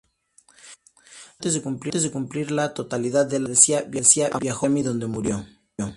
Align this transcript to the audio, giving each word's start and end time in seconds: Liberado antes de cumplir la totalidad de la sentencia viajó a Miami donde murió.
Liberado 1.43 1.69
antes 1.69 2.01
de 2.01 2.09
cumplir 2.11 2.49
la 2.49 2.73
totalidad 2.73 3.27
de 3.27 3.39
la 3.39 3.53
sentencia 3.53 4.31
viajó 4.41 4.65
a 4.65 4.69
Miami 4.69 4.81
donde 4.87 5.05
murió. 5.05 5.45